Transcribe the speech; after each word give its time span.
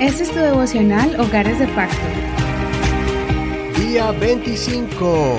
Este 0.00 0.22
es 0.22 0.30
tu 0.30 0.38
devocional 0.38 1.18
Hogares 1.20 1.58
de 1.58 1.66
Pacto. 1.68 1.96
Día 3.80 4.12
25. 4.12 5.38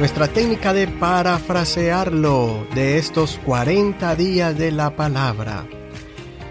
Nuestra 0.00 0.26
técnica 0.26 0.72
de 0.72 0.88
parafrasearlo 0.88 2.66
de 2.74 2.98
estos 2.98 3.38
40 3.44 4.16
días 4.16 4.58
de 4.58 4.72
la 4.72 4.96
palabra. 4.96 5.66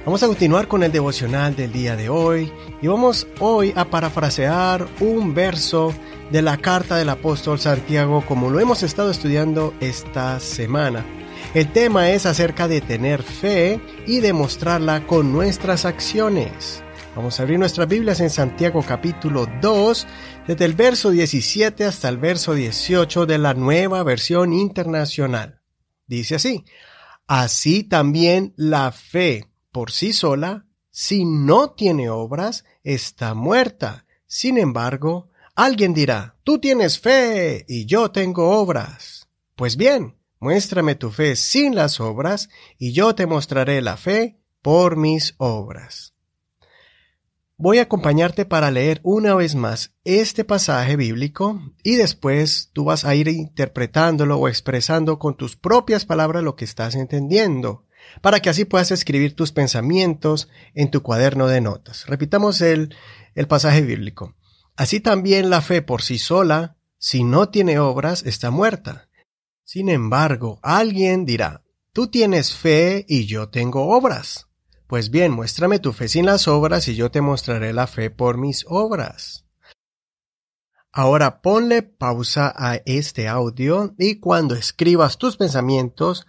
Vamos 0.06 0.24
a 0.24 0.28
continuar 0.28 0.70
con 0.70 0.84
el 0.84 0.93
devocional 0.93 1.55
del 1.55 1.73
día 1.73 1.98
de 1.98 2.07
hoy 2.07 2.52
y 2.82 2.88
vamos 2.88 3.28
hoy 3.39 3.73
a 3.76 3.84
parafrasear 3.84 4.88
un 5.02 5.34
verso 5.34 5.94
de 6.32 6.41
la 6.41 6.55
carta 6.57 6.96
del 6.96 7.10
apóstol 7.10 7.60
Santiago 7.60 8.23
como 8.26 8.50
lo 8.50 8.62
hemos 8.62 8.82
estado 8.82 9.12
estudiando 9.12 9.73
esta 9.82 10.39
semana. 10.39 11.05
El 11.55 11.73
tema 11.73 12.11
es 12.11 12.27
acerca 12.27 12.68
de 12.68 12.79
tener 12.79 13.23
fe 13.23 13.82
y 14.05 14.20
demostrarla 14.20 15.07
con 15.07 15.34
nuestras 15.34 15.83
acciones. 15.83 16.83
Vamos 17.15 17.39
a 17.39 17.43
abrir 17.43 17.57
nuestras 17.57 17.87
Biblias 17.87 18.19
en 18.19 18.29
Santiago 18.29 18.83
capítulo 18.87 19.47
2, 19.60 20.07
desde 20.47 20.65
el 20.65 20.75
verso 20.75 21.10
17 21.10 21.86
hasta 21.86 22.07
el 22.07 22.18
verso 22.18 22.54
18 22.54 23.25
de 23.25 23.39
la 23.39 23.55
nueva 23.55 24.04
versión 24.04 24.54
internacional. 24.54 25.61
Dice 26.05 26.36
así, 26.36 26.65
así 27.25 27.83
también 27.83 28.54
la 28.55 28.91
fe 28.91 29.47
por 29.71 29.89
sí 29.89 30.13
sola, 30.13 30.68
si 30.91 31.25
no 31.25 31.71
tiene 31.71 32.11
obras, 32.11 32.63
está 32.83 33.33
muerta. 33.33 34.05
Sin 34.27 34.59
embargo, 34.59 35.30
alguien 35.55 35.95
dirá, 35.95 36.36
tú 36.44 36.59
tienes 36.59 37.00
fe 37.00 37.66
y 37.67 37.88
yo 37.88 38.11
tengo 38.11 38.52
obras. 38.52 39.27
Pues 39.55 39.77
bien, 39.77 40.19
Muéstrame 40.39 40.95
tu 40.95 41.11
fe 41.11 41.36
sin 41.36 41.75
las 41.75 42.00
obras, 42.00 42.50
y 42.78 42.94
yo 42.94 43.14
te 43.16 43.25
mostraré 43.25 43.81
la 43.81 43.97
fe 43.97 44.39
por 44.61 44.95
mis 44.95 45.36
obras. 45.38 46.14
Voy 47.61 47.80
a 47.80 47.81
acompañarte 47.81 48.45
para 48.45 48.72
leer 48.72 49.02
una 49.03 49.36
vez 49.36 49.53
más 49.53 49.94
este 50.05 50.45
pasaje 50.45 50.95
bíblico 50.95 51.61
y 51.83 51.97
después 51.97 52.69
tú 52.72 52.86
vas 52.86 53.03
a 53.03 53.16
ir 53.16 53.28
interpretándolo 53.28 54.38
o 54.38 54.47
expresando 54.47 55.19
con 55.19 55.36
tus 55.36 55.58
propias 55.58 56.05
palabras 56.05 56.41
lo 56.41 56.56
que 56.56 56.63
estás 56.63 56.95
entendiendo, 56.95 57.85
para 58.22 58.39
que 58.39 58.50
así 58.50 58.63
puedas 58.63 58.91
escribir 58.91 59.35
tus 59.35 59.52
pensamientos 59.52 60.47
en 60.73 60.89
tu 60.89 61.03
cuaderno 61.03 61.47
de 61.47 61.59
notas. 61.59 62.06
Repitamos 62.08 62.61
el, 62.61 62.95
el 63.35 63.47
pasaje 63.50 63.81
bíblico. 63.81 64.35
Así 64.78 65.02
también 65.02 65.50
la 65.50 65.59
fe 65.59 65.81
por 65.81 66.02
sí 66.02 66.17
sola, 66.17 66.78
si 66.97 67.25
no 67.25 67.50
tiene 67.50 67.78
obras, 67.80 68.23
está 68.25 68.52
muerta. 68.52 69.08
Sin 69.72 69.88
embargo, 69.88 70.59
alguien 70.64 71.25
dirá, 71.25 71.62
tú 71.94 72.08
tienes 72.08 72.56
fe 72.56 73.06
y 73.08 73.28
yo 73.28 73.50
tengo 73.50 73.95
obras. 73.95 74.48
Pues 74.88 75.12
bien, 75.12 75.31
muéstrame 75.31 75.78
tu 75.78 75.94
fe 75.94 76.08
sin 76.08 76.25
las 76.25 76.48
obras 76.48 76.88
y 76.88 76.95
yo 76.95 77.12
te 77.12 77.22
mostraré 77.22 77.72
la 77.72 77.86
fe 77.86 78.09
por 78.09 78.40
mis 78.40 78.66
obras. 78.67 79.45
Ahora 80.92 81.44
ponle 81.44 81.84
pausa 81.84 82.52
a 82.58 82.78
este 82.88 83.28
audio 83.28 83.94
y 84.00 84.16
cuando 84.16 84.56
escribas 84.56 85.20
tus 85.20 85.38
pensamientos, 85.38 86.25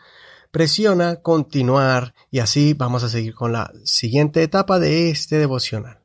presiona 0.51 1.23
continuar 1.23 2.13
y 2.31 2.41
así 2.41 2.75
vamos 2.75 3.05
a 3.05 3.09
seguir 3.09 3.35
con 3.35 3.53
la 3.53 3.73
siguiente 3.85 4.43
etapa 4.43 4.79
de 4.79 5.09
este 5.09 5.39
devocional. 5.39 6.03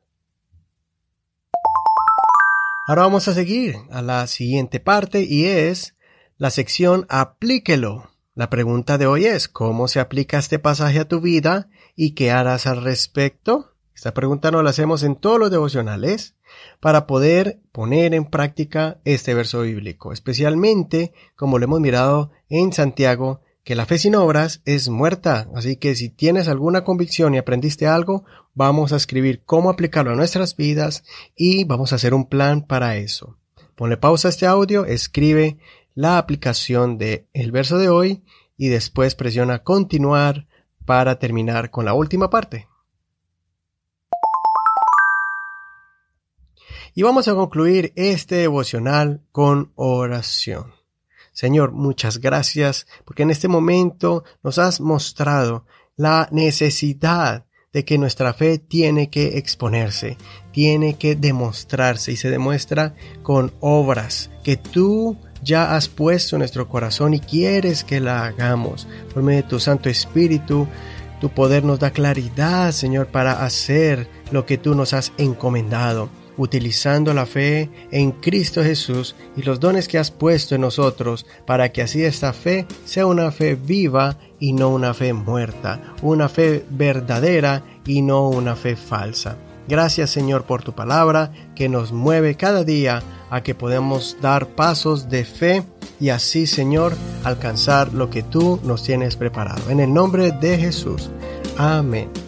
Ahora 2.88 3.02
vamos 3.02 3.28
a 3.28 3.34
seguir 3.34 3.76
a 3.90 4.00
la 4.00 4.26
siguiente 4.26 4.80
parte 4.80 5.22
y 5.22 5.44
es 5.44 5.95
la 6.38 6.50
sección 6.50 7.06
Aplíquelo. 7.08 8.10
La 8.34 8.50
pregunta 8.50 8.98
de 8.98 9.06
hoy 9.06 9.24
es, 9.24 9.48
¿cómo 9.48 9.88
se 9.88 10.00
aplica 10.00 10.38
este 10.38 10.58
pasaje 10.58 10.98
a 10.98 11.08
tu 11.08 11.20
vida 11.20 11.70
y 11.94 12.10
qué 12.10 12.30
harás 12.30 12.66
al 12.66 12.82
respecto? 12.82 13.72
Esta 13.94 14.12
pregunta 14.12 14.50
nos 14.50 14.62
la 14.62 14.70
hacemos 14.70 15.02
en 15.02 15.16
todos 15.16 15.40
los 15.40 15.50
devocionales 15.50 16.34
para 16.80 17.06
poder 17.06 17.60
poner 17.72 18.12
en 18.12 18.26
práctica 18.26 19.00
este 19.06 19.32
verso 19.32 19.62
bíblico, 19.62 20.12
especialmente 20.12 21.14
como 21.34 21.58
lo 21.58 21.64
hemos 21.64 21.80
mirado 21.80 22.30
en 22.50 22.74
Santiago, 22.74 23.40
que 23.64 23.74
la 23.74 23.86
fe 23.86 23.98
sin 23.98 24.14
obras 24.14 24.60
es 24.66 24.90
muerta. 24.90 25.48
Así 25.54 25.76
que 25.76 25.94
si 25.94 26.10
tienes 26.10 26.48
alguna 26.48 26.84
convicción 26.84 27.34
y 27.34 27.38
aprendiste 27.38 27.86
algo, 27.86 28.26
vamos 28.52 28.92
a 28.92 28.96
escribir 28.96 29.42
cómo 29.46 29.70
aplicarlo 29.70 30.12
a 30.12 30.16
nuestras 30.16 30.54
vidas 30.54 31.02
y 31.34 31.64
vamos 31.64 31.92
a 31.92 31.96
hacer 31.96 32.12
un 32.12 32.28
plan 32.28 32.60
para 32.66 32.98
eso. 32.98 33.38
Ponle 33.74 33.96
pausa 33.96 34.28
a 34.28 34.30
este 34.30 34.46
audio, 34.46 34.84
escribe 34.84 35.58
la 35.96 36.18
aplicación 36.18 36.98
de 36.98 37.26
el 37.32 37.50
verso 37.50 37.78
de 37.78 37.88
hoy 37.88 38.22
y 38.56 38.68
después 38.68 39.16
presiona 39.16 39.64
continuar 39.64 40.46
para 40.84 41.18
terminar 41.18 41.70
con 41.70 41.84
la 41.86 41.94
última 41.94 42.30
parte. 42.30 42.68
Y 46.94 47.02
vamos 47.02 47.28
a 47.28 47.34
concluir 47.34 47.92
este 47.96 48.36
devocional 48.36 49.22
con 49.32 49.72
oración. 49.74 50.74
Señor, 51.32 51.72
muchas 51.72 52.18
gracias 52.18 52.86
porque 53.04 53.24
en 53.24 53.30
este 53.30 53.48
momento 53.48 54.22
nos 54.42 54.58
has 54.58 54.80
mostrado 54.80 55.66
la 55.96 56.28
necesidad 56.30 57.46
de 57.72 57.84
que 57.84 57.98
nuestra 57.98 58.32
fe 58.32 58.58
tiene 58.58 59.10
que 59.10 59.38
exponerse, 59.38 60.16
tiene 60.52 60.96
que 60.96 61.14
demostrarse 61.14 62.12
y 62.12 62.16
se 62.16 62.30
demuestra 62.30 62.94
con 63.22 63.52
obras 63.60 64.30
que 64.42 64.56
tú 64.56 65.18
ya 65.42 65.76
has 65.76 65.88
puesto 65.88 66.36
en 66.36 66.40
nuestro 66.40 66.68
corazón 66.68 67.14
y 67.14 67.20
quieres 67.20 67.84
que 67.84 68.00
la 68.00 68.24
hagamos. 68.24 68.88
Por 69.12 69.22
medio 69.22 69.42
de 69.42 69.48
tu 69.48 69.60
Santo 69.60 69.88
Espíritu, 69.88 70.66
tu 71.20 71.30
poder 71.30 71.64
nos 71.64 71.78
da 71.78 71.90
claridad, 71.90 72.72
Señor, 72.72 73.08
para 73.08 73.44
hacer 73.44 74.08
lo 74.30 74.46
que 74.46 74.58
tú 74.58 74.74
nos 74.74 74.92
has 74.92 75.12
encomendado, 75.18 76.08
utilizando 76.36 77.14
la 77.14 77.26
fe 77.26 77.70
en 77.90 78.12
Cristo 78.12 78.62
Jesús 78.62 79.14
y 79.36 79.42
los 79.42 79.60
dones 79.60 79.88
que 79.88 79.98
has 79.98 80.10
puesto 80.10 80.54
en 80.54 80.60
nosotros, 80.62 81.26
para 81.46 81.72
que 81.72 81.82
así 81.82 82.04
esta 82.04 82.32
fe 82.32 82.66
sea 82.84 83.06
una 83.06 83.30
fe 83.30 83.54
viva 83.54 84.18
y 84.38 84.52
no 84.52 84.70
una 84.70 84.94
fe 84.94 85.12
muerta, 85.12 85.94
una 86.02 86.28
fe 86.28 86.64
verdadera 86.70 87.62
y 87.86 88.02
no 88.02 88.28
una 88.28 88.56
fe 88.56 88.76
falsa. 88.76 89.36
Gracias 89.68 90.10
Señor 90.10 90.44
por 90.44 90.62
tu 90.62 90.72
palabra 90.72 91.32
que 91.54 91.68
nos 91.68 91.92
mueve 91.92 92.36
cada 92.36 92.62
día 92.62 93.02
a 93.30 93.42
que 93.42 93.54
podamos 93.54 94.16
dar 94.20 94.46
pasos 94.48 95.08
de 95.08 95.24
fe 95.24 95.64
y 95.98 96.10
así 96.10 96.46
Señor 96.46 96.94
alcanzar 97.24 97.92
lo 97.92 98.10
que 98.10 98.22
tú 98.22 98.60
nos 98.62 98.82
tienes 98.84 99.16
preparado. 99.16 99.70
En 99.70 99.80
el 99.80 99.92
nombre 99.92 100.30
de 100.32 100.58
Jesús. 100.58 101.10
Amén. 101.56 102.25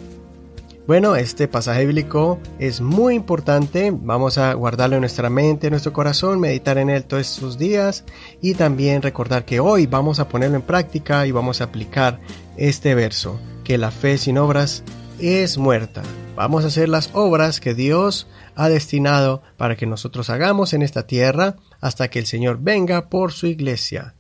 Bueno, 0.89 1.17
este 1.17 1.49
pasaje 1.49 1.85
bíblico 1.85 2.41
es 2.59 2.81
muy 2.81 3.15
importante. 3.15 3.93
Vamos 3.95 4.39
a 4.39 4.55
guardarlo 4.55 4.97
en 4.97 5.03
nuestra 5.03 5.29
mente, 5.29 5.67
en 5.67 5.73
nuestro 5.73 5.93
corazón, 5.93 6.41
meditar 6.41 6.79
en 6.79 6.89
él 6.89 7.05
todos 7.05 7.31
estos 7.31 7.59
días 7.59 8.05
y 8.41 8.55
también 8.55 9.03
recordar 9.03 9.45
que 9.45 9.61
hoy 9.61 9.85
vamos 9.85 10.19
a 10.19 10.31
ponerlo 10.31 10.57
en 10.57 10.63
práctica 10.63 11.27
y 11.27 11.31
vamos 11.31 11.61
a 11.61 11.65
aplicar 11.65 12.21
este 12.57 12.95
verso, 12.95 13.39
que 13.65 13.77
la 13.77 13.91
fe 13.91 14.17
sin 14.17 14.39
obras 14.39 14.83
es 15.19 15.59
muerta. 15.59 16.01
Vamos 16.35 16.65
a 16.65 16.69
hacer 16.69 16.89
las 16.89 17.11
obras 17.13 17.61
que 17.61 17.75
Dios 17.75 18.27
ha 18.55 18.71
destinado 18.71 19.43
para 19.59 19.77
que 19.77 19.85
nosotros 19.85 20.31
hagamos 20.31 20.73
en 20.73 20.81
esta 20.81 21.07
tierra 21.07 21.57
hasta 21.83 22.09
que 22.09 22.19
el 22.19 22.25
Señor 22.25 22.61
venga 22.63 23.11
por 23.11 23.33
su 23.33 23.47
iglesia. 23.47 24.15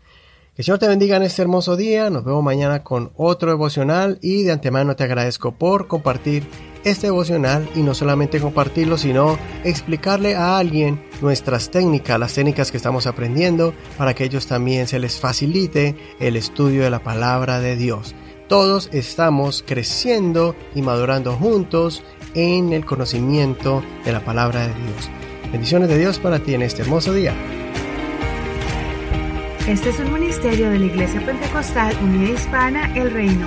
Que 0.59 0.65
Señor 0.65 0.81
te 0.81 0.89
bendiga 0.89 1.17
en 1.17 1.23
este 1.23 1.41
hermoso 1.41 1.77
día. 1.77 2.11
Nos 2.11 2.25
vemos 2.25 2.43
mañana 2.43 2.83
con 2.83 3.13
otro 3.17 3.51
devocional 3.51 4.19
y 4.21 4.43
de 4.43 4.51
antemano 4.51 4.97
te 4.97 5.05
agradezco 5.05 5.53
por 5.53 5.87
compartir 5.87 6.49
este 6.83 7.07
devocional 7.07 7.71
y 7.77 7.83
no 7.83 7.95
solamente 7.95 8.41
compartirlo, 8.41 8.99
sino 8.99 9.39
explicarle 9.63 10.35
a 10.35 10.59
alguien 10.59 11.01
nuestras 11.23 11.71
técnicas, 11.71 12.19
las 12.19 12.35
técnicas 12.35 12.73
que 12.73 12.77
estamos 12.77 13.07
aprendiendo 13.07 13.73
para 13.97 14.15
que 14.15 14.25
ellos 14.25 14.49
también 14.49 14.89
se 14.89 14.99
les 14.99 15.21
facilite 15.21 15.95
el 16.19 16.35
estudio 16.35 16.83
de 16.83 16.91
la 16.91 17.05
palabra 17.05 17.61
de 17.61 17.77
Dios. 17.77 18.17
Todos 18.49 18.91
estamos 18.93 19.63
creciendo 19.65 20.57
y 20.75 20.83
madurando 20.83 21.37
juntos 21.37 22.03
en 22.35 22.73
el 22.73 22.85
conocimiento 22.85 23.85
de 24.05 24.11
la 24.11 24.25
palabra 24.25 24.63
de 24.63 24.75
Dios. 24.75 25.09
Bendiciones 25.53 25.89
de 25.89 25.99
Dios 25.99 26.19
para 26.19 26.41
ti 26.41 26.55
en 26.55 26.63
este 26.63 26.83
hermoso 26.83 27.13
día. 27.13 27.33
Este 29.69 29.91
es 29.91 29.99
un 29.99 30.11
ministerio 30.15 30.71
de 30.71 30.79
la 30.79 30.87
Iglesia 30.87 31.21
Pentecostal 31.27 31.95
Unida 32.03 32.31
Hispana 32.31 32.91
El 32.95 33.11
Reino. 33.11 33.47